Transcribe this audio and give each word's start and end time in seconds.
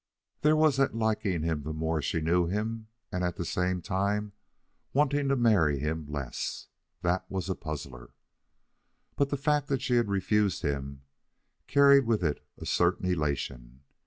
There 0.41 0.55
was 0.55 0.77
that 0.77 0.95
liking 0.95 1.43
him 1.43 1.61
the 1.61 1.73
more 1.73 2.01
she 2.01 2.21
knew 2.21 2.47
him 2.47 2.87
and 3.11 3.23
at 3.23 3.35
the 3.35 3.45
same 3.45 3.83
time 3.83 4.33
wanting 4.93 5.27
to 5.29 5.35
marry 5.35 5.77
him 5.77 6.07
less. 6.09 6.69
That 7.03 7.23
was 7.29 7.49
a 7.49 7.53
puzzler. 7.55 8.15
But 9.15 9.29
the 9.29 9.37
fact 9.37 9.67
that 9.67 9.83
she 9.83 9.97
had 9.97 10.09
refused 10.09 10.63
him 10.63 11.03
carried 11.67 12.07
with 12.07 12.23
it 12.23 12.43
a 12.57 12.65
certain 12.65 13.05
elation. 13.11 13.81